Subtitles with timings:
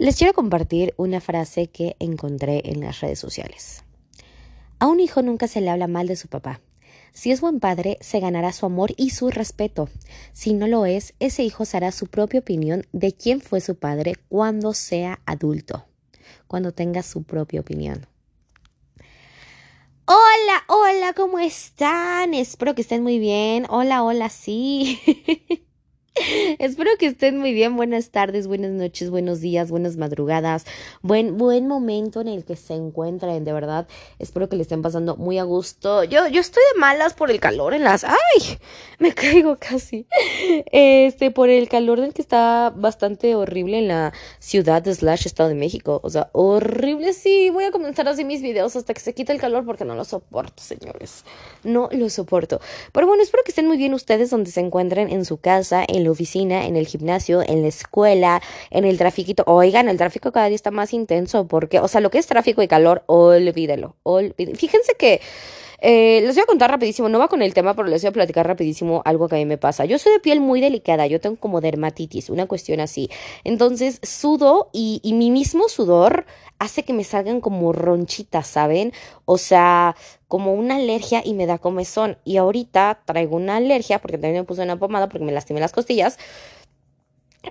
[0.00, 3.84] Les quiero compartir una frase que encontré en las redes sociales.
[4.78, 6.62] A un hijo nunca se le habla mal de su papá.
[7.12, 9.90] Si es buen padre, se ganará su amor y su respeto.
[10.32, 14.14] Si no lo es, ese hijo hará su propia opinión de quién fue su padre
[14.30, 15.84] cuando sea adulto,
[16.46, 18.06] cuando tenga su propia opinión.
[20.06, 22.32] Hola, hola, ¿cómo están?
[22.32, 23.66] Espero que estén muy bien.
[23.68, 24.98] Hola, hola, sí.
[26.58, 27.76] Espero que estén muy bien.
[27.76, 30.64] Buenas tardes, buenas noches, buenos días, buenas madrugadas.
[31.02, 33.88] Buen, buen momento en el que se encuentren, de verdad.
[34.18, 36.04] Espero que le estén pasando muy a gusto.
[36.04, 38.04] Yo, yo estoy de malas por el calor en las.
[38.04, 38.58] ¡Ay!
[38.98, 40.06] Me caigo casi.
[40.72, 45.48] Este, por el calor del que está bastante horrible en la ciudad de Slash, Estado
[45.48, 46.00] de México.
[46.02, 47.12] O sea, horrible.
[47.12, 49.94] Sí, voy a comenzar así mis videos hasta que se quite el calor porque no
[49.94, 51.24] lo soporto, señores.
[51.64, 52.60] No lo soporto.
[52.92, 56.04] Pero bueno, espero que estén muy bien ustedes donde se encuentren en su casa, en
[56.10, 59.42] oficina, en el gimnasio, en la escuela, en el tráfico.
[59.46, 62.62] Oigan, el tráfico cada día está más intenso porque, o sea, lo que es tráfico
[62.62, 63.96] y calor, olvídelo.
[64.02, 64.56] olvídelo.
[64.56, 65.20] Fíjense que
[65.80, 68.12] eh, les voy a contar rapidísimo, no va con el tema, pero les voy a
[68.12, 69.84] platicar rapidísimo algo que a mí me pasa.
[69.84, 73.10] Yo soy de piel muy delicada, yo tengo como dermatitis, una cuestión así.
[73.44, 76.26] Entonces sudo y, y mi mismo sudor
[76.58, 78.92] hace que me salgan como ronchitas, ¿saben?
[79.24, 79.96] O sea,
[80.28, 82.18] como una alergia y me da comezón.
[82.24, 85.72] Y ahorita traigo una alergia porque también me puse una pomada porque me lastimé las
[85.72, 86.18] costillas.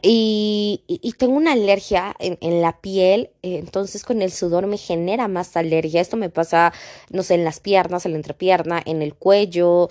[0.02, 0.84] Y,
[1.18, 6.00] tengo una alergia en, la piel, entonces con el sudor me genera más alergia.
[6.00, 6.74] Esto me pasa,
[7.10, 9.90] no sé, en las piernas, en la entrepierna, en el cuello,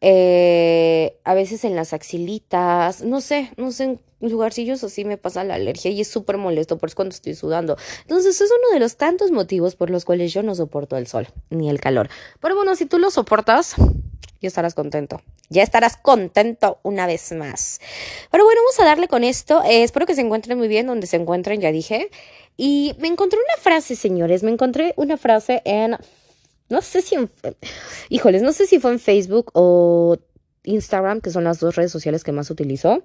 [0.00, 5.44] eh, a veces en las axilitas, no sé, no sé, en lugarcillos así me pasa
[5.44, 7.76] la alergia y es súper molesto, por eso cuando estoy sudando.
[8.02, 11.28] Entonces es uno de los tantos motivos por los cuales yo no soporto el sol
[11.50, 12.08] ni el calor.
[12.40, 13.76] Pero bueno, si tú lo soportas,
[14.44, 15.22] ya estarás contento.
[15.48, 17.80] Ya estarás contento una vez más.
[18.30, 19.62] Pero bueno, vamos a darle con esto.
[19.64, 22.10] Eh, espero que se encuentren muy bien donde se encuentren, ya dije.
[22.56, 24.42] Y me encontré una frase, señores.
[24.42, 25.96] Me encontré una frase en...
[26.68, 27.30] No sé si en...
[28.10, 30.18] Híjoles, no sé si fue en Facebook o
[30.64, 33.02] Instagram, que son las dos redes sociales que más utilizo.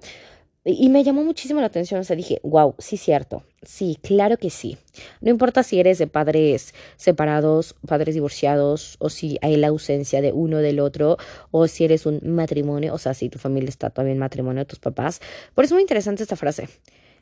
[0.62, 4.50] Y me llamó muchísimo la atención, o sea, dije, wow, sí, cierto, sí, claro que
[4.50, 4.76] sí.
[5.22, 10.32] No importa si eres de padres separados, padres divorciados, o si hay la ausencia de
[10.32, 11.16] uno del otro,
[11.50, 14.78] o si eres un matrimonio, o sea, si tu familia está todavía en matrimonio, tus
[14.78, 15.20] papás.
[15.54, 16.68] Por eso es muy interesante esta frase.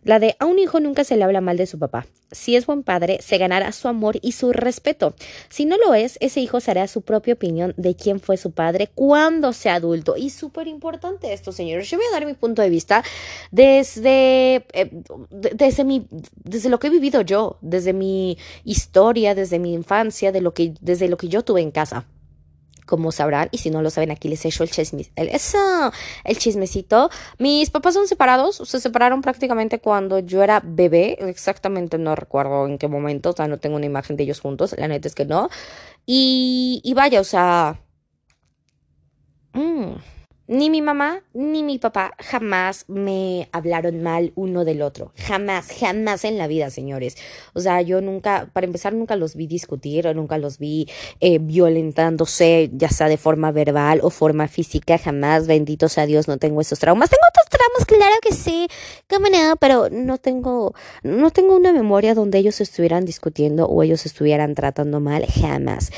[0.05, 2.07] La de a un hijo nunca se le habla mal de su papá.
[2.31, 5.15] Si es buen padre, se ganará su amor y su respeto.
[5.49, 8.53] Si no lo es, ese hijo se hará su propia opinión de quién fue su
[8.53, 10.17] padre cuando sea adulto.
[10.17, 11.91] Y súper importante esto, señores.
[11.91, 13.03] Yo voy a dar mi punto de vista
[13.51, 14.91] desde, eh,
[15.31, 16.07] desde, mi,
[16.37, 20.75] desde lo que he vivido yo, desde mi historia, desde mi infancia, de lo que,
[20.81, 22.07] desde lo que yo tuve en casa
[22.89, 25.59] como sabrán, y si no lo saben, aquí les he hecho el, chisme, el, eso,
[26.25, 27.11] el chismecito.
[27.39, 32.79] Mis papás son separados, se separaron prácticamente cuando yo era bebé, exactamente no recuerdo en
[32.79, 35.25] qué momento, o sea, no tengo una imagen de ellos juntos, la neta es que
[35.27, 35.49] no.
[36.07, 37.81] Y, y vaya, o sea...
[39.53, 40.18] Mmm
[40.49, 45.13] ni mi mamá ni mi papá jamás me hablaron mal uno del otro.
[45.17, 47.17] Jamás, jamás en la vida, señores.
[47.53, 50.89] O sea, yo nunca, para empezar, nunca los vi discutir o nunca los vi
[51.21, 54.97] eh, violentándose, ya sea de forma verbal o forma física.
[54.97, 57.11] Jamás, bendito sea Dios, no tengo esos traumas.
[57.11, 58.69] Tengo otros traumas, claro que sí,
[59.09, 64.07] cómo no, pero no tengo, no tengo una memoria donde ellos estuvieran discutiendo o ellos
[64.07, 65.27] estuvieran tratando mal.
[65.27, 65.91] Jamás,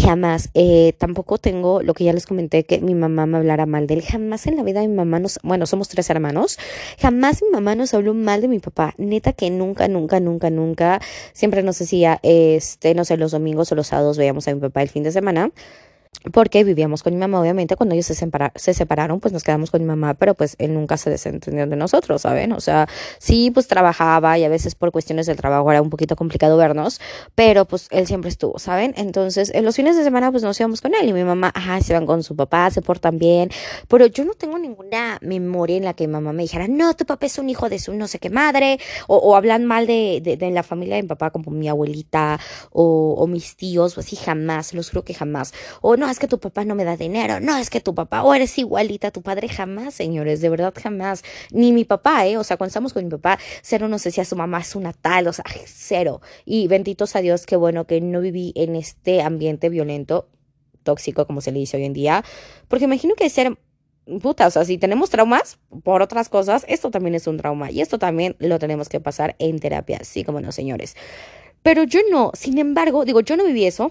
[0.00, 0.50] jamás.
[0.52, 3.93] Eh, tampoco tengo lo que ya les comenté, que mi mamá me hablara mal de
[4.02, 6.58] jamás en la vida mi mamá nos, bueno, somos tres hermanos,
[6.98, 11.00] jamás mi mamá nos habló mal de mi papá, neta que nunca, nunca, nunca, nunca,
[11.32, 14.82] siempre nos decía, este, no sé, los domingos o los sábados veíamos a mi papá
[14.82, 15.50] el fin de semana
[16.32, 18.14] porque vivíamos con mi mamá, obviamente, cuando ellos se,
[18.54, 21.76] se separaron, pues nos quedamos con mi mamá, pero pues él nunca se desentendió de
[21.76, 22.52] nosotros, ¿saben?
[22.52, 22.88] O sea,
[23.18, 27.00] sí, pues trabajaba y a veces por cuestiones del trabajo era un poquito complicado vernos,
[27.34, 28.94] pero pues él siempre estuvo, ¿saben?
[28.96, 31.80] Entonces, en los fines de semana, pues nos íbamos con él y mi mamá, ajá,
[31.80, 33.50] se van con su papá, se portan bien,
[33.88, 37.04] pero yo no tengo ninguna memoria en la que mi mamá me dijera, no, tu
[37.04, 40.20] papá es un hijo de su no sé qué madre, o, o hablan mal de,
[40.22, 42.40] de, la familia de mi papá, como mi abuelita
[42.70, 46.18] o, o mis tíos, pues sí, jamás, los juro que jamás, o no, no, es
[46.18, 49.08] que tu papá no me da dinero, no, es que tu papá, o eres igualita
[49.08, 51.24] a tu padre, jamás, señores, de verdad jamás.
[51.50, 52.36] Ni mi papá, ¿eh?
[52.36, 55.28] O sea, cuando estamos con mi papá, cero nos decía su mamá es una tal,
[55.28, 56.20] o sea, cero.
[56.44, 60.28] Y benditos a Dios, qué bueno que no viví en este ambiente violento,
[60.82, 62.22] tóxico, como se le dice hoy en día,
[62.68, 63.58] porque imagino que ser
[64.20, 67.80] puta, o sea, si tenemos traumas por otras cosas, esto también es un trauma y
[67.80, 70.96] esto también lo tenemos que pasar en terapia, sí como no, señores.
[71.62, 73.90] Pero yo no, sin embargo, digo, yo no viví eso,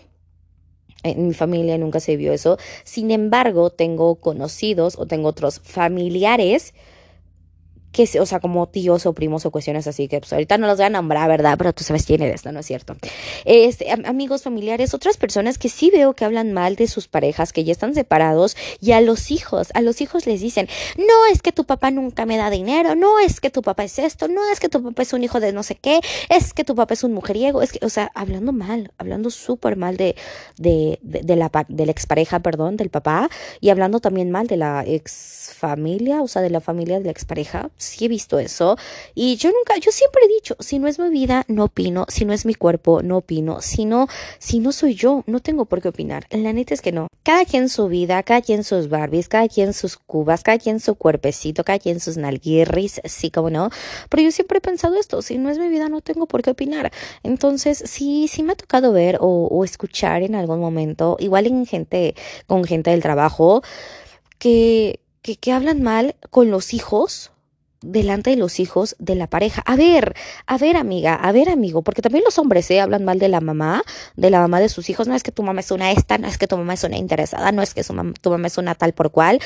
[1.03, 2.57] en mi familia nunca se vio eso.
[2.83, 6.73] Sin embargo, tengo conocidos o tengo otros familiares
[7.93, 10.77] que, o sea, como tíos o primos o cuestiones así, que pues ahorita no los
[10.77, 11.55] voy a nombrar, ¿verdad?
[11.57, 12.51] Pero tú sabes quién eres, ¿no?
[12.51, 12.95] No es cierto.
[13.45, 17.63] Este, amigos familiares, otras personas que sí veo que hablan mal de sus parejas, que
[17.63, 20.67] ya están separados, y a los hijos, a los hijos les dicen,
[20.97, 23.99] no es que tu papá nunca me da dinero, no es que tu papá es
[23.99, 26.63] esto, no es que tu papá es un hijo de no sé qué, es que
[26.63, 30.15] tu papá es un mujeriego, es que, o sea, hablando mal, hablando súper mal de,
[30.57, 33.29] de, de, la, de la expareja, perdón, del papá,
[33.61, 37.11] y hablando también mal de la ex familia, o sea, de la familia de la
[37.11, 38.77] expareja, sí he visto eso,
[39.13, 42.25] y yo nunca, yo siempre he dicho, si no es mi vida, no opino, si
[42.25, 44.07] no es mi cuerpo, no opino, si no,
[44.39, 47.45] si no soy yo, no tengo por qué opinar, la neta es que no, cada
[47.45, 51.63] quien su vida, cada quien sus Barbies, cada quien sus cubas, cada quien su cuerpecito,
[51.63, 53.69] cada quien sus nalguirris, sí como no,
[54.09, 56.51] pero yo siempre he pensado esto, si no es mi vida, no tengo por qué
[56.51, 56.91] opinar,
[57.23, 61.65] entonces sí, sí me ha tocado ver o, o escuchar en algún momento, igual en
[61.65, 62.15] gente,
[62.47, 63.61] con gente del trabajo,
[64.39, 67.32] que, que, que hablan mal con los hijos
[67.83, 69.61] delante de los hijos de la pareja.
[69.65, 70.15] A ver,
[70.47, 72.81] a ver amiga, a ver amigo, porque también los hombres ¿eh?
[72.81, 73.83] hablan mal de la mamá,
[74.15, 75.07] de la mamá de sus hijos.
[75.07, 76.97] No es que tu mamá es una esta, no es que tu mamá es una
[76.97, 79.39] interesada, no es que su tu mamá es una tal por cual.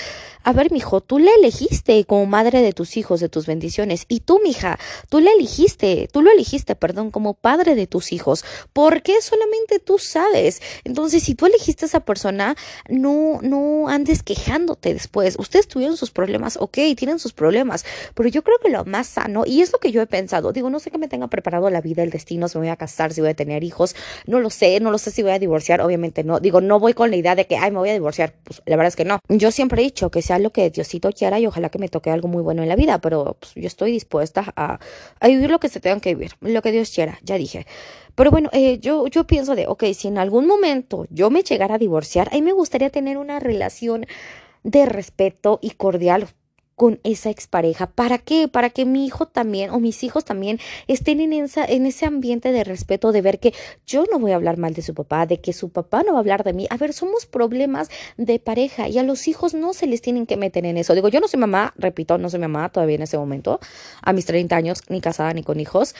[0.43, 4.05] A ver, mijo, tú le elegiste como madre de tus hijos, de tus bendiciones.
[4.07, 4.79] Y tú, mija,
[5.09, 8.45] tú le elegiste, tú lo elegiste, perdón, como padre de tus hijos.
[8.73, 10.61] porque solamente tú sabes?
[10.83, 12.55] Entonces, si tú elegiste a esa persona,
[12.87, 15.35] no, no andes quejándote después.
[15.39, 19.43] Ustedes tuvieron sus problemas, ok, tienen sus problemas, pero yo creo que lo más sano,
[19.45, 21.81] y es lo que yo he pensado, digo, no sé qué me tenga preparado la
[21.81, 23.95] vida, el destino, si me voy a casar, si voy a tener hijos,
[24.25, 26.39] no lo sé, no lo sé si voy a divorciar, obviamente no.
[26.39, 28.75] Digo, no voy con la idea de que, ay, me voy a divorciar, pues la
[28.75, 29.19] verdad es que no.
[29.29, 32.09] Yo siempre he dicho que sea lo que Diosito quiera y ojalá que me toque
[32.09, 34.79] algo muy bueno en la vida, pero pues, yo estoy dispuesta a,
[35.25, 37.65] vivir lo que se tenga que vivir, lo que Dios quiera, ya dije.
[38.15, 41.75] Pero bueno, eh, yo, yo pienso de, ok, si en algún momento yo me llegara
[41.75, 44.05] a divorciar, a mí me gustaría tener una relación
[44.63, 46.27] de respeto y cordial
[46.77, 47.87] con esa expareja.
[47.87, 48.47] ¿Para qué?
[48.47, 52.51] Para que mi hijo también o mis hijos también estén en, esa, en ese ambiente
[52.51, 53.55] de respeto, de ver que
[53.87, 56.19] yo no voy a hablar mal de su papá, de que su papá no va
[56.19, 56.67] a hablar de mí.
[56.69, 60.37] A ver, somos problemas de pareja y a los hijos no se les tienen que
[60.37, 60.93] meter en eso.
[60.93, 63.59] Digo, yo no soy mamá, repito, no soy mamá todavía en ese momento,
[64.03, 65.95] a mis 30 años, ni casada ni con hijos,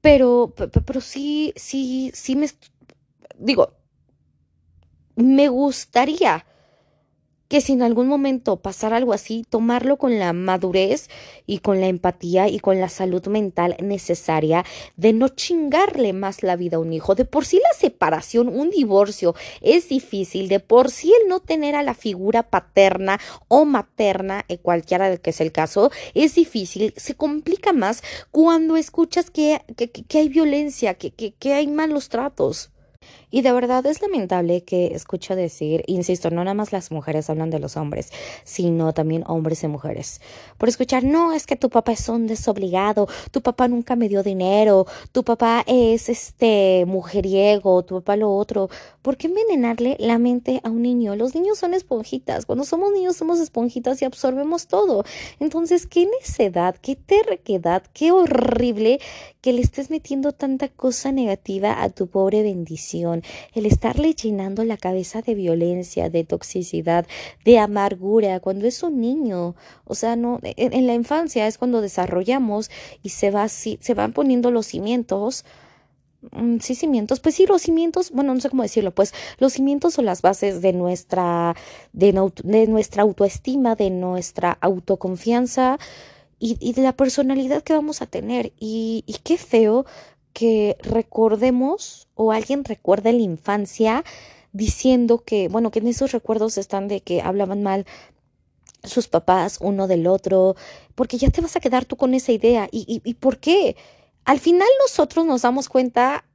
[0.00, 2.48] pero, pero sí, sí, sí me...
[3.38, 3.74] Digo,
[5.14, 6.46] me gustaría
[7.48, 11.08] que si en algún momento pasara algo así, tomarlo con la madurez
[11.46, 14.64] y con la empatía y con la salud mental necesaria
[14.96, 17.14] de no chingarle más la vida a un hijo.
[17.14, 21.74] De por sí la separación, un divorcio es difícil, de por sí el no tener
[21.74, 27.14] a la figura paterna o materna, en cualquiera que es el caso, es difícil, se
[27.14, 32.70] complica más cuando escuchas que, que, hay violencia, que, que hay malos tratos.
[33.30, 37.50] Y de verdad es lamentable que escucho decir, insisto, no nada más las mujeres hablan
[37.50, 38.12] de los hombres,
[38.44, 40.20] sino también hombres y mujeres.
[40.58, 44.22] Por escuchar, no, es que tu papá es un desobligado, tu papá nunca me dio
[44.22, 48.70] dinero, tu papá es este mujeriego, tu papá lo otro.
[49.02, 51.16] ¿Por qué envenenarle la mente a un niño?
[51.16, 52.46] Los niños son esponjitas.
[52.46, 55.04] Cuando somos niños somos esponjitas y absorbemos todo.
[55.40, 59.00] Entonces, qué necedad, qué terquedad, qué horrible
[59.46, 63.22] que le estés metiendo tanta cosa negativa a tu pobre bendición
[63.54, 67.06] el estarle llenando la cabeza de violencia, de toxicidad,
[67.44, 69.54] de amargura, cuando es un niño.
[69.84, 72.72] O sea, no, en, la infancia es cuando desarrollamos
[73.04, 75.44] y se va, se van poniendo los cimientos
[76.32, 79.94] mm, sí cimientos, pues sí, los cimientos, bueno, no sé cómo decirlo, pues los cimientos
[79.94, 81.54] son las bases de nuestra,
[81.92, 82.12] de,
[82.66, 85.78] nuestra autoestima, de nuestra autoconfianza
[86.38, 88.52] y, de la personalidad que vamos a tener.
[88.58, 89.86] Y, y qué feo
[90.32, 94.04] que recordemos o alguien recuerde la infancia
[94.52, 97.86] diciendo que, bueno, que en esos recuerdos están de que hablaban mal
[98.84, 100.56] sus papás uno del otro,
[100.94, 102.68] porque ya te vas a quedar tú con esa idea.
[102.70, 103.76] ¿Y, y, y por qué?
[104.24, 106.25] Al final nosotros nos damos cuenta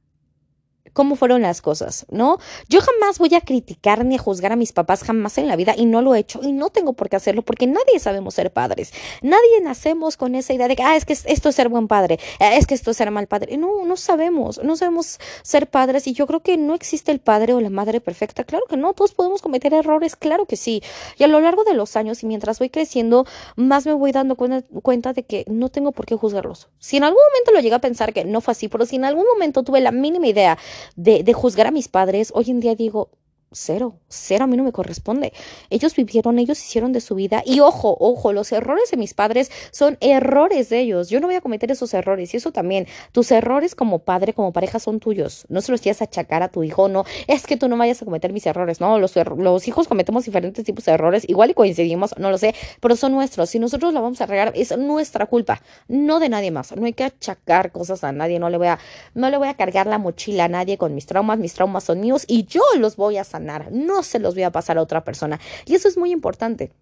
[0.92, 2.38] cómo fueron las cosas, ¿no?
[2.68, 5.74] Yo jamás voy a criticar ni a juzgar a mis papás, jamás en la vida,
[5.76, 8.52] y no lo he hecho, y no tengo por qué hacerlo, porque nadie sabemos ser
[8.52, 8.92] padres.
[9.22, 12.18] Nadie nacemos con esa idea de que, ah, es que esto es ser buen padre,
[12.40, 13.56] eh, es que esto es ser mal padre.
[13.56, 17.54] No, no sabemos, no sabemos ser padres, y yo creo que no existe el padre
[17.54, 18.44] o la madre perfecta.
[18.44, 20.82] Claro que no, todos podemos cometer errores, claro que sí.
[21.18, 24.36] Y a lo largo de los años, y mientras voy creciendo, más me voy dando
[24.36, 26.68] cuenta, de que no tengo por qué juzgarlos.
[26.78, 29.04] Si en algún momento lo llegué a pensar que no fue así, pero si en
[29.04, 30.58] algún momento tuve la mínima idea
[30.96, 33.10] de, de juzgar a mis padres, hoy en día digo,
[33.52, 35.32] cero, cero a mí no me corresponde.
[35.70, 39.50] Ellos vivieron, ellos hicieron de su vida y ojo, ojo, los errores de mis padres
[39.70, 41.08] son errores de ellos.
[41.08, 44.52] Yo no voy a cometer esos errores y eso también, tus errores como padre, como
[44.52, 45.46] pareja son tuyos.
[45.48, 48.04] No se los quieras achacar a tu hijo, no, es que tú no vayas a
[48.04, 52.14] cometer mis errores, no, los, los hijos cometemos diferentes tipos de errores, igual y coincidimos,
[52.18, 53.50] no lo sé, pero son nuestros.
[53.50, 56.74] Si nosotros la vamos a regar, es nuestra culpa, no de nadie más.
[56.76, 58.78] No hay que achacar cosas a nadie, no le voy a,
[59.14, 62.00] no le voy a cargar la mochila a nadie con mis traumas, mis traumas son
[62.00, 65.04] míos y yo los voy a sanar, no se los voy a pasar a otra
[65.04, 65.40] persona.
[65.66, 66.72] Y eso es muy importante.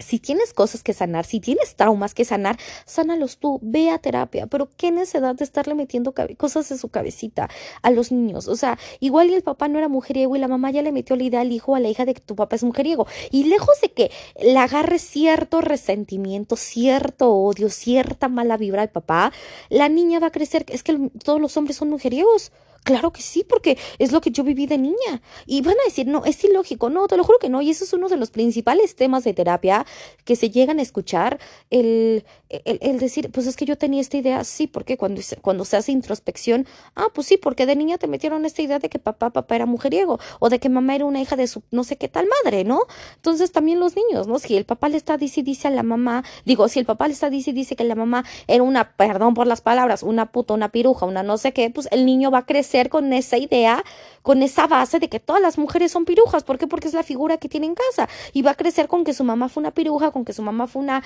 [0.00, 4.46] Si tienes cosas que sanar, si tienes traumas que sanar, sánalos tú, ve a terapia,
[4.46, 7.50] pero qué necesidad de estarle metiendo cosas en su cabecita
[7.82, 8.48] a los niños.
[8.48, 11.24] O sea, igual el papá no era mujeriego y la mamá ya le metió la
[11.24, 13.06] idea al hijo a la hija de que tu papá es mujeriego.
[13.30, 19.32] Y lejos de que le agarre cierto resentimiento, cierto odio, cierta mala vibra al papá,
[19.68, 22.52] la niña va a crecer, es que todos los hombres son mujeriegos.
[22.82, 25.22] Claro que sí, porque es lo que yo viví de niña.
[25.46, 26.88] Y van a decir, no, es ilógico.
[26.88, 27.60] No, te lo juro que no.
[27.60, 29.84] Y eso es uno de los principales temas de terapia
[30.24, 31.38] que se llegan a escuchar.
[31.68, 35.76] El, el, decir, pues es que yo tenía esta idea, sí, porque cuando, cuando se
[35.76, 39.30] hace introspección, ah, pues sí, porque de niña te metieron esta idea de que papá,
[39.30, 42.08] papá era mujeriego, o de que mamá era una hija de su no sé qué
[42.08, 42.80] tal madre, ¿no?
[43.16, 44.38] Entonces también los niños, ¿no?
[44.38, 47.14] Si el papá le está dice dice a la mamá, digo, si el papá le
[47.14, 50.70] está dice dice que la mamá era una, perdón por las palabras, una puta, una
[50.70, 53.84] piruja, una no sé qué, pues el niño va a crecer con esa idea,
[54.22, 56.44] con esa base de que todas las mujeres son pirujas.
[56.44, 56.66] ¿Por qué?
[56.66, 58.08] Porque es la figura que tiene en casa.
[58.32, 60.66] Y va a crecer con que su mamá fue una piruja, con que su mamá
[60.66, 61.02] fue una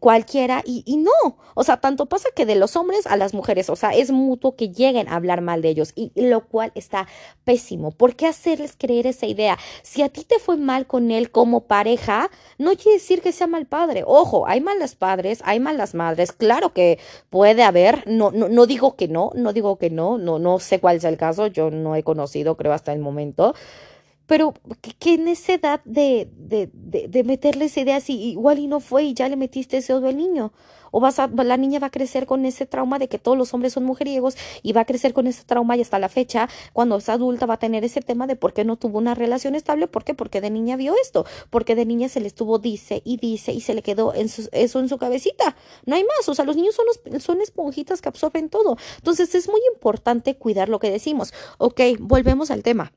[0.00, 3.76] cualquier y, no, o sea, tanto pasa que de los hombres a las mujeres, o
[3.76, 7.06] sea, es mutuo que lleguen a hablar mal de ellos y lo cual está
[7.44, 7.92] pésimo.
[7.92, 9.58] ¿Por qué hacerles creer esa idea?
[9.82, 13.46] Si a ti te fue mal con él como pareja, no quiere decir que sea
[13.46, 14.02] mal padre.
[14.06, 16.98] Ojo, hay malas padres, hay malas madres, claro que
[17.30, 20.80] puede haber, no, no, no digo que no, no digo que no, no, no sé
[20.80, 23.54] cuál es el caso, yo no he conocido, creo, hasta el momento
[24.26, 24.54] pero
[24.98, 29.14] qué necesidad de, de, de, de meterle esa idea si igual y no fue y
[29.14, 30.52] ya le metiste ese odio al niño.
[30.96, 33.52] O vas a, la niña va a crecer con ese trauma de que todos los
[33.52, 36.98] hombres son mujeriegos y va a crecer con ese trauma y hasta la fecha, cuando
[36.98, 39.88] es adulta, va a tener ese tema de por qué no tuvo una relación estable.
[39.88, 40.14] ¿Por qué?
[40.14, 41.26] Porque de niña vio esto.
[41.50, 44.78] Porque de niña se le estuvo dice y dice y se le quedó en eso
[44.78, 45.56] en su cabecita.
[45.84, 46.28] No hay más.
[46.28, 48.76] O sea, los niños son, son esponjitas que absorben todo.
[48.98, 51.34] Entonces es muy importante cuidar lo que decimos.
[51.58, 52.92] Ok, volvemos al tema.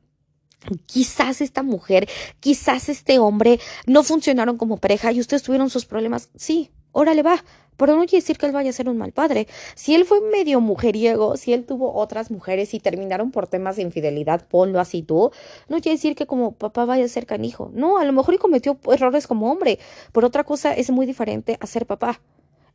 [0.86, 2.08] Quizás esta mujer,
[2.40, 6.30] quizás este hombre no funcionaron como pareja y ustedes tuvieron sus problemas.
[6.36, 7.44] Sí, órale va.
[7.78, 9.48] Pero no quiere decir que él vaya a ser un mal padre.
[9.76, 13.84] Si él fue medio mujeriego, si él tuvo otras mujeres y terminaron por temas de
[13.84, 15.32] infidelidad, ponlo así tú,
[15.70, 17.72] no quiere decir que como papá vaya a ser canijo.
[17.74, 19.80] No, a lo mejor y cometió errores como hombre.
[20.12, 22.20] Por otra cosa es muy diferente a ser papá.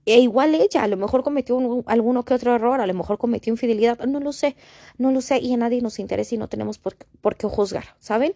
[0.05, 3.53] E igual ella, a lo mejor cometió alguno que otro error, a lo mejor cometió
[3.53, 4.57] infidelidad, no lo sé,
[4.99, 6.97] no lo sé y a nadie nos interesa y no tenemos por,
[7.37, 8.35] qué juzgar, ¿saben?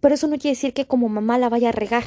[0.00, 2.04] Pero eso no quiere decir que como mamá la vaya a regar.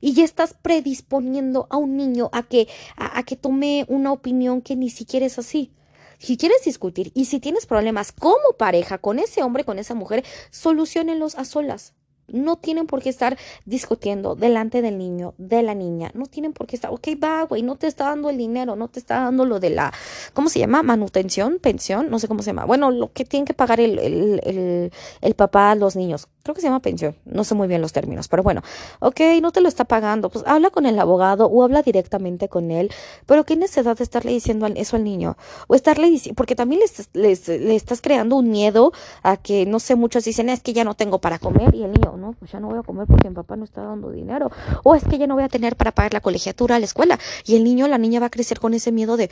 [0.00, 4.62] Y ya estás predisponiendo a un niño a que, a, a que tome una opinión
[4.62, 5.72] que ni siquiera es así.
[6.18, 10.24] Si quieres discutir y si tienes problemas como pareja con ese hombre, con esa mujer,
[10.50, 11.94] solucionenlos a solas.
[12.28, 16.10] No tienen por qué estar discutiendo delante del niño, de la niña.
[16.14, 18.88] No tienen por qué estar, ok, va, güey, no te está dando el dinero, no
[18.88, 19.92] te está dando lo de la,
[20.32, 20.82] ¿cómo se llama?
[20.82, 22.64] Manutención, pensión, no sé cómo se llama.
[22.64, 26.54] Bueno, lo que tienen que pagar el, el, el, el papá a los niños creo
[26.54, 28.62] que se llama pensión, no sé muy bien los términos, pero bueno,
[29.00, 32.70] ok, no te lo está pagando, pues habla con el abogado o habla directamente con
[32.70, 32.92] él,
[33.26, 36.82] pero qué necesidad de estarle diciendo eso al niño, o estarle diciendo, porque también
[37.14, 38.92] le estás creando un miedo
[39.24, 41.90] a que, no sé, muchos dicen, es que ya no tengo para comer, y el
[41.90, 44.50] niño, no, pues ya no voy a comer porque mi papá no está dando dinero,
[44.84, 47.18] o es que ya no voy a tener para pagar la colegiatura a la escuela,
[47.44, 49.30] y el niño, la niña va a crecer con ese miedo de,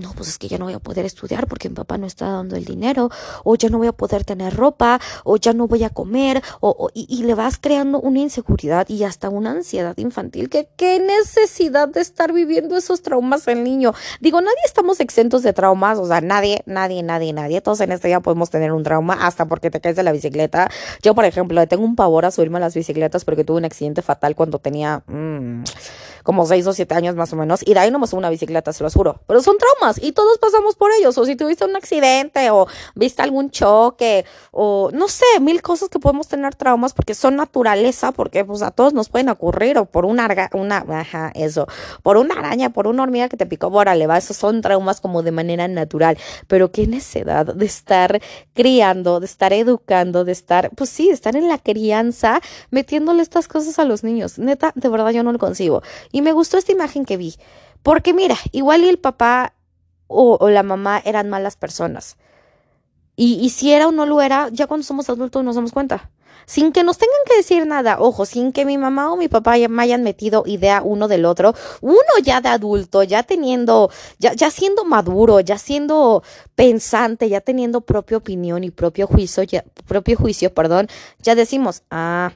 [0.00, 2.28] no, pues es que ya no voy a poder estudiar porque mi papá no está
[2.28, 3.10] dando el dinero,
[3.44, 6.90] o ya no voy a poder tener ropa, o ya no voy a comer, o,
[6.94, 10.50] y, le vas creando una inseguridad y hasta una ansiedad infantil.
[10.50, 13.94] Que qué necesidad de estar viviendo esos traumas el niño.
[14.20, 17.60] Digo, nadie estamos exentos de traumas, o sea, nadie, nadie, nadie, nadie.
[17.60, 20.70] Todos en este día podemos tener un trauma hasta porque te caes de la bicicleta.
[21.02, 24.02] Yo, por ejemplo, tengo un pavor a subirme a las bicicletas porque tuve un accidente
[24.02, 25.62] fatal cuando tenía mm,
[26.24, 28.30] como seis o siete años más o menos, y de ahí no me subo una
[28.30, 29.20] bicicleta, se lo juro.
[29.28, 31.16] Pero son traumas y todos pasamos por ellos.
[31.18, 35.98] O si tuviste un accidente o viste algún choque o no sé, mil cosas que
[36.00, 40.06] podemos tener traumas porque son naturaleza, porque pues a todos nos pueden ocurrir o por
[40.06, 41.66] una, una ajá, eso,
[42.02, 45.22] por una araña, por una hormiga que te picó, órale, va, esos son traumas como
[45.22, 46.16] de manera natural.
[46.48, 48.20] Pero qué necesidad de estar
[48.54, 52.40] criando, de estar educando, de estar, pues sí, de estar en la crianza
[52.70, 54.38] metiéndole estas cosas a los niños.
[54.38, 55.82] Neta, de verdad yo no lo consigo.
[56.14, 57.34] Y me gustó esta imagen que vi.
[57.82, 59.52] Porque mira, igual el papá
[60.06, 62.18] o, la mamá eran malas personas.
[63.16, 66.12] Y, si era o no lo era, ya cuando somos adultos nos damos cuenta
[66.46, 69.56] sin que nos tengan que decir nada, ojo, sin que mi mamá o mi papá
[69.56, 74.34] ya me hayan metido idea uno del otro, uno ya de adulto, ya teniendo, ya,
[74.34, 76.22] ya siendo maduro, ya siendo
[76.54, 80.88] pensante, ya teniendo propia opinión y propio juicio, ya, propio juicio, perdón,
[81.22, 82.32] ya decimos, ah,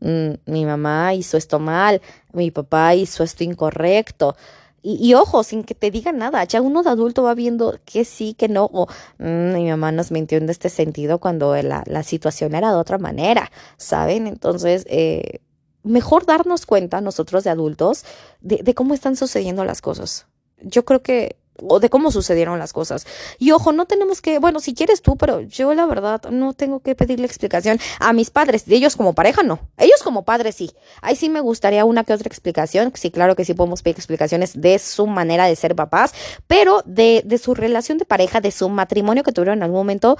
[0.00, 2.00] mi mamá hizo esto mal,
[2.32, 4.36] mi papá hizo esto incorrecto.
[4.80, 8.34] Y, ojo, sin que te diga nada, ya uno de adulto va viendo que sí,
[8.34, 8.86] que no, o
[9.18, 12.96] mm, mi mamá nos mintió en este sentido cuando la, la situación era de otra
[12.96, 14.28] manera, ¿saben?
[14.28, 15.40] Entonces, eh,
[15.82, 18.04] mejor darnos cuenta nosotros de adultos
[18.40, 20.26] de, de cómo están sucediendo las cosas.
[20.62, 23.06] Yo creo que o de cómo sucedieron las cosas.
[23.38, 26.80] Y ojo, no tenemos que, bueno, si quieres tú, pero yo la verdad no tengo
[26.80, 30.72] que pedirle explicación a mis padres, de ellos como pareja no, ellos como padres sí.
[31.02, 34.60] Ahí sí me gustaría una que otra explicación, sí, claro que sí podemos pedir explicaciones
[34.60, 36.12] de su manera de ser papás,
[36.46, 40.16] pero de, de su relación de pareja, de su matrimonio que tuvieron en algún momento,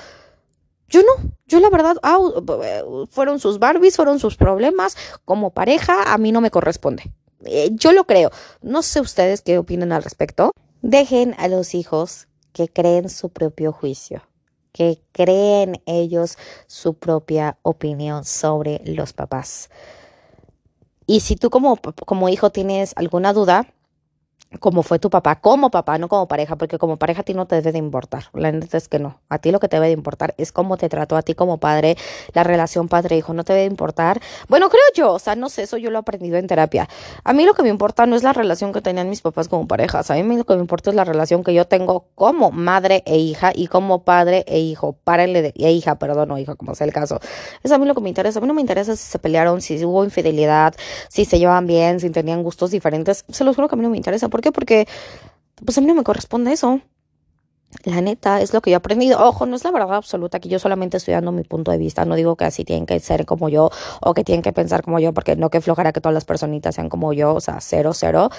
[0.88, 1.96] yo no, yo la verdad,
[3.10, 7.12] fueron sus Barbies, fueron sus problemas, como pareja a mí no me corresponde.
[7.44, 8.30] Eh, yo lo creo.
[8.62, 10.52] No sé ustedes qué opinan al respecto.
[10.82, 14.22] Dejen a los hijos que creen su propio juicio,
[14.72, 19.70] que creen ellos su propia opinión sobre los papás.
[21.06, 23.74] Y si tú como, como hijo tienes alguna duda,
[24.60, 27.46] como fue tu papá, como papá, no como pareja, porque como pareja a ti no
[27.46, 28.24] te debe de importar.
[28.32, 29.20] La neta es que no.
[29.28, 31.58] A ti lo que te debe de importar es cómo te trató a ti como
[31.58, 31.96] padre,
[32.32, 34.20] la relación padre-hijo, no te debe de importar.
[34.48, 36.88] Bueno, creo yo, o sea, no sé, eso yo lo he aprendido en terapia.
[37.24, 39.68] A mí lo que me importa no es la relación que tenían mis papás como
[39.68, 43.02] parejas, a mí lo que me importa es la relación que yo tengo como madre
[43.06, 46.74] e hija y como padre e hijo, párenle de, e hija, perdón, o hija, como
[46.74, 47.20] sea el caso.
[47.62, 48.38] Es a mí lo que me interesa.
[48.38, 50.74] A mí no me interesa si se pelearon, si hubo infidelidad,
[51.08, 53.24] si se llevan bien, si tenían gustos diferentes.
[53.28, 54.28] Se los juro que a mí no me interesa.
[54.38, 54.52] ¿Por qué?
[54.52, 54.86] Porque
[55.64, 56.80] pues a mí no me corresponde eso.
[57.82, 59.18] La neta, es lo que yo he aprendido.
[59.20, 62.04] Ojo, no es la verdad absoluta, que yo solamente estoy dando mi punto de vista.
[62.04, 65.00] No digo que así tienen que ser como yo o que tienen que pensar como
[65.00, 67.90] yo, porque no que flojera que todas las personitas sean como yo, o sea, cero,
[67.94, 68.30] cero.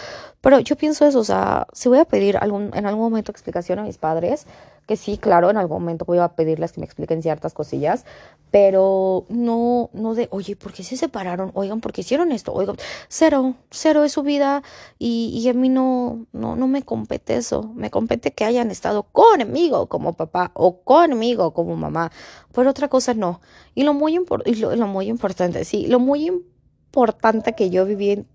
[0.41, 3.79] Pero yo pienso eso, o sea, si voy a pedir algún, en algún momento explicación
[3.79, 4.45] a mis padres,
[4.89, 8.05] que sí, claro, en algún momento voy a pedirles que me expliquen ciertas cosillas,
[8.49, 11.51] pero no, no de, oye, ¿por qué se separaron?
[11.53, 12.53] Oigan, ¿por qué hicieron esto?
[12.53, 12.75] Oigan,
[13.07, 14.63] cero, cero es su vida
[14.97, 17.71] y, y a mí no, no, no me compete eso.
[17.75, 22.11] Me compete que hayan estado conmigo como papá o conmigo como mamá,
[22.51, 23.41] pero otra cosa no.
[23.75, 28.25] Y lo muy, y lo, lo muy importante, sí, lo muy importante que yo viví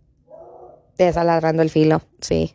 [0.97, 2.55] desaladrando el filo, sí.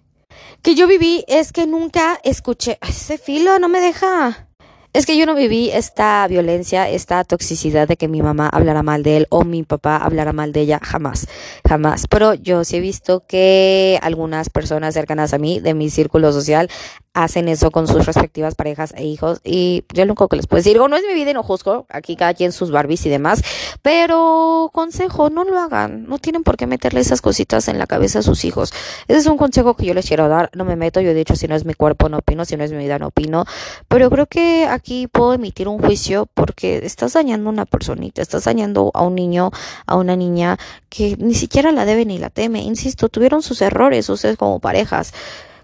[0.61, 4.49] Que yo viví es que nunca escuché, ese filo no me deja.
[4.91, 9.03] Es que yo no viví esta violencia, esta toxicidad de que mi mamá hablara mal
[9.03, 11.27] de él o mi papá hablara mal de ella, jamás,
[11.67, 12.07] jamás.
[12.07, 16.71] Pero yo sí he visto que algunas personas cercanas a mí, de mi círculo social,
[17.13, 19.41] hacen eso con sus respectivas parejas e hijos.
[19.43, 21.85] Y yo lo único que les puedo decir, no es mi vida y no juzgo,
[21.89, 23.41] aquí cada quien sus Barbies y demás,
[23.81, 28.19] pero consejo, no lo hagan, no tienen por qué meterle esas cositas en la cabeza
[28.19, 28.71] a sus hijos.
[29.07, 31.35] Ese es un consejo que yo les quiero dar, no me meto, yo he dicho,
[31.35, 33.45] si no es mi cuerpo no opino, si no es mi vida no opino,
[33.87, 38.45] pero creo que aquí puedo emitir un juicio porque estás dañando a una personita, estás
[38.45, 39.51] dañando a un niño,
[39.85, 40.57] a una niña
[40.89, 45.13] que ni siquiera la debe ni la teme, insisto, tuvieron sus errores ustedes como parejas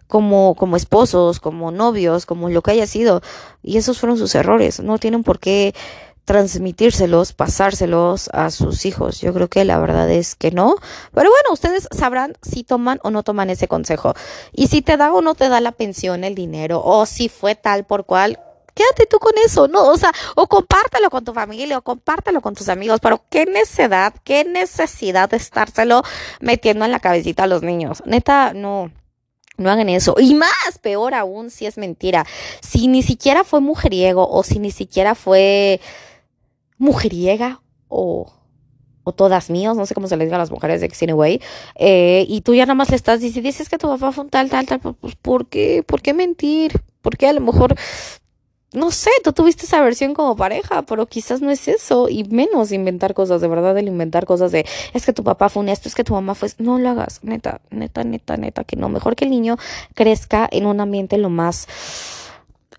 [0.08, 3.22] como, como esposos, como novios, como lo que haya sido.
[3.64, 4.80] Y esos fueron sus errores.
[4.80, 5.74] No tienen por qué
[6.26, 9.22] transmitírselos, pasárselos a sus hijos.
[9.22, 10.76] Yo creo que la verdad es que no.
[11.14, 14.14] Pero bueno, ustedes sabrán si toman o no toman ese consejo.
[14.52, 17.56] Y si te da o no te da la pensión, el dinero, o si fue
[17.56, 18.40] tal por cual,
[18.74, 19.88] quédate tú con eso, ¿no?
[19.88, 24.14] O sea, o compártelo con tu familia, o compártelo con tus amigos, pero qué necesidad,
[24.24, 26.04] qué necesidad de estárselo
[26.42, 28.04] metiendo en la cabecita a los niños.
[28.06, 28.92] Neta, no.
[29.58, 30.16] No hagan eso.
[30.20, 32.26] Y más, peor aún, si es mentira.
[32.62, 35.80] Si ni siquiera fue mujeriego o si ni siquiera fue
[36.78, 38.32] mujeriega o,
[39.04, 41.42] o todas míos, no sé cómo se les diga a las mujeres de Anyway,
[41.76, 44.30] eh, y tú ya nada más le estás diciendo, dices que tu papá fue un
[44.30, 45.84] tal, tal, tal, pues ¿por qué?
[45.86, 46.82] ¿Por qué mentir?
[47.02, 47.76] ¿Por qué a lo mejor
[48.76, 52.72] no sé, tú tuviste esa versión como pareja, pero quizás no es eso, y menos
[52.72, 55.90] inventar cosas, de verdad, el inventar cosas de, es que tu papá fue un esto,
[55.90, 59.16] es que tu mamá fue, no lo hagas, neta, neta, neta, neta, que no, mejor
[59.16, 59.58] que el niño
[59.94, 61.68] crezca en un ambiente lo más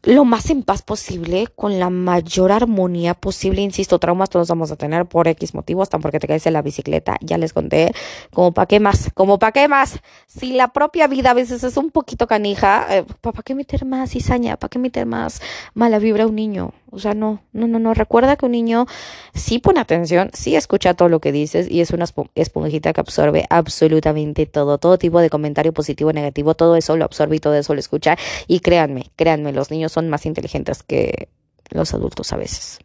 [0.07, 3.61] lo más en paz posible, con la mayor armonía posible.
[3.61, 6.63] Insisto, traumas todos vamos a tener por X motivos, hasta porque te caes en la
[6.63, 7.93] bicicleta, ya les conté,
[8.33, 9.99] como para qué más, como para qué más.
[10.29, 14.11] Si la propia vida a veces es un poquito canija, eh, ¿para qué meter más
[14.11, 14.57] cizaña?
[14.57, 15.43] ¿Para qué meter más
[15.75, 16.73] mala vibra a un niño?
[16.91, 17.95] O sea, no, no, no, no.
[17.95, 18.87] Recuerda que un niño
[19.35, 23.45] sí pone atención, sí escucha todo lo que dices y es una esponjita que absorbe
[23.51, 27.75] absolutamente todo, todo tipo de comentario positivo negativo, todo eso lo absorbe y todo eso
[27.75, 28.17] lo escucha.
[28.47, 31.29] Y créanme, créanme, los niños son más inteligentes que
[31.71, 32.79] los adultos a veces.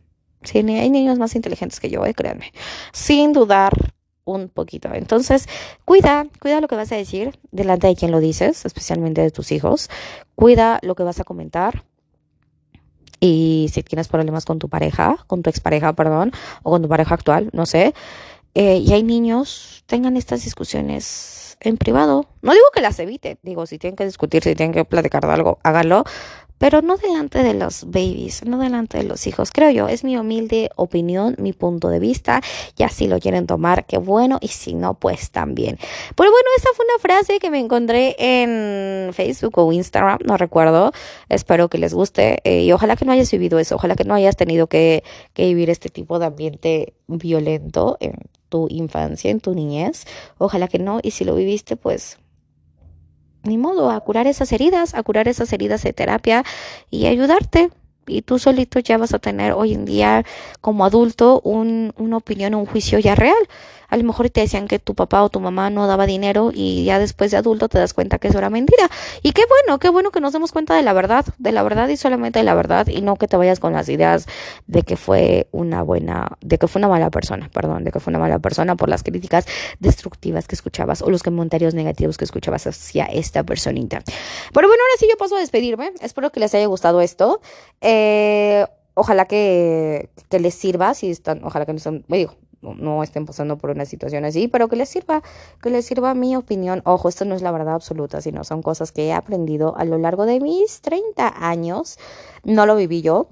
[0.43, 2.51] Sí, hay niños más inteligentes que yo, eh, créanme.
[2.93, 3.73] Sin dudar
[4.25, 4.89] un poquito.
[4.93, 5.47] Entonces,
[5.85, 9.51] cuida, cuida lo que vas a decir delante de quien lo dices, especialmente de tus
[9.51, 9.89] hijos.
[10.35, 11.83] Cuida lo que vas a comentar.
[13.21, 16.31] Y si tienes problemas con tu pareja, con tu expareja, perdón,
[16.63, 17.93] o con tu pareja actual, no sé,
[18.55, 22.25] eh, y hay niños, tengan estas discusiones en privado.
[22.41, 25.31] No digo que las evite, digo, si tienen que discutir, si tienen que platicar de
[25.31, 26.03] algo, háganlo,
[26.61, 29.49] pero no delante de los babies, no delante de los hijos.
[29.51, 32.39] Creo yo, es mi humilde opinión, mi punto de vista,
[32.77, 35.79] y así lo quieren tomar, qué bueno, y si no, pues también.
[36.15, 40.91] Pero bueno, esa fue una frase que me encontré en Facebook o Instagram, no recuerdo,
[41.29, 44.13] espero que les guste, eh, y ojalá que no hayas vivido eso, ojalá que no
[44.13, 48.13] hayas tenido que, que vivir este tipo de ambiente violento en
[48.49, 50.05] tu infancia, en tu niñez,
[50.37, 52.19] ojalá que no, y si lo viviste, pues
[53.43, 56.43] ni modo, a curar esas heridas, a curar esas heridas de terapia
[56.89, 57.69] y ayudarte.
[58.07, 60.25] Y tú solito ya vas a tener hoy en día
[60.59, 63.47] como adulto un, una opinión, un juicio ya real
[63.91, 66.85] a lo mejor te decían que tu papá o tu mamá no daba dinero y
[66.85, 68.89] ya después de adulto te das cuenta que eso era mentira.
[69.21, 71.89] Y qué bueno, qué bueno que nos demos cuenta de la verdad, de la verdad
[71.89, 74.27] y solamente de la verdad y no que te vayas con las ideas
[74.65, 78.11] de que fue una buena, de que fue una mala persona, perdón, de que fue
[78.11, 79.45] una mala persona por las críticas
[79.79, 84.01] destructivas que escuchabas o los comentarios negativos que escuchabas hacia esta personita.
[84.53, 85.91] Pero bueno, ahora sí yo paso a despedirme.
[85.99, 87.41] Espero que les haya gustado esto.
[87.81, 93.03] Eh, ojalá que, que les sirva, si están, ojalá que no estén, me digo, no
[93.03, 95.21] estén pasando por una situación así, pero que les sirva,
[95.61, 96.81] que les sirva mi opinión.
[96.85, 99.97] Ojo, esto no es la verdad absoluta, sino son cosas que he aprendido a lo
[99.97, 101.97] largo de mis 30 años.
[102.43, 103.29] No lo viví yo,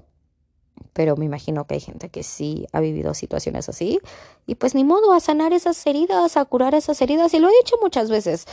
[0.92, 4.00] pero me imagino que hay gente que sí ha vivido situaciones así.
[4.46, 7.32] Y pues ni modo, a sanar esas heridas, a curar esas heridas.
[7.34, 8.46] Y lo he dicho muchas veces.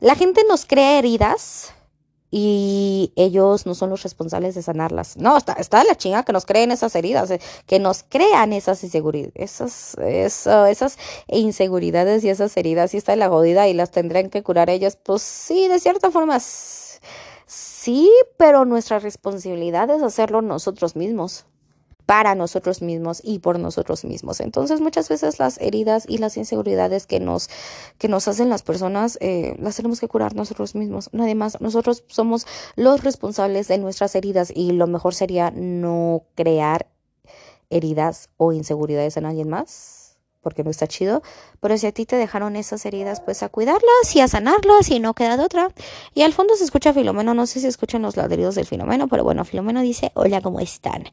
[0.00, 1.72] La gente nos crea heridas
[2.34, 5.18] y ellos no son los responsables de sanarlas.
[5.18, 8.82] No, está, está la chinga que nos creen esas heridas, eh, que nos crean esas
[8.82, 14.42] inseguridades, esas, esas inseguridades y esas heridas y está la jodida y las tendrán que
[14.42, 14.96] curar ellos.
[14.96, 16.40] Pues sí, de cierta forma
[17.46, 21.44] sí, pero nuestra responsabilidad es hacerlo nosotros mismos
[22.06, 24.40] para nosotros mismos y por nosotros mismos.
[24.40, 27.48] Entonces muchas veces las heridas y las inseguridades que nos,
[27.98, 31.10] que nos hacen las personas eh, las tenemos que curar nosotros mismos.
[31.12, 31.60] Nadie más.
[31.60, 36.88] Nosotros somos los responsables de nuestras heridas y lo mejor sería no crear
[37.70, 40.02] heridas o inseguridades en alguien más
[40.42, 41.22] porque no está chido,
[41.60, 44.98] pero si a ti te dejaron esas heridas, pues a cuidarlas y a sanarlas y
[44.98, 45.70] no queda de otra.
[46.14, 49.22] Y al fondo se escucha Filomeno, no sé si escuchan los ladridos del Filomeno, pero
[49.24, 51.04] bueno, Filomeno dice, hola, ¿cómo están?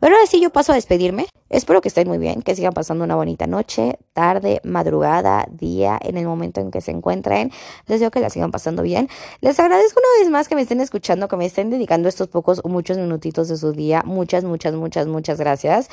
[0.00, 1.26] Pero ahora sí yo paso a despedirme.
[1.48, 6.16] Espero que estén muy bien, que sigan pasando una bonita noche, tarde, madrugada, día, en
[6.16, 7.52] el momento en que se encuentren.
[7.86, 9.08] Les digo que la sigan pasando bien.
[9.40, 12.60] Les agradezco una vez más que me estén escuchando, que me estén dedicando estos pocos
[12.64, 14.02] o muchos minutitos de su día.
[14.04, 15.88] Muchas, muchas, muchas, muchas gracias.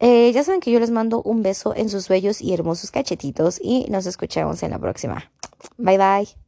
[0.00, 3.60] Eh, ya saben que yo les mando un beso en sus bellos y hermosos cachetitos
[3.62, 5.30] y nos escuchamos en la próxima.
[5.78, 6.45] Bye bye.